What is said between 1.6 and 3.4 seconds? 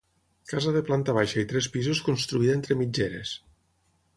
pisos construïda entre mitgeres.